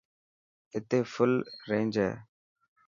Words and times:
اتي 0.75 0.99
فل 1.13 1.31
رينج 1.69 1.93
هي. 2.03 2.11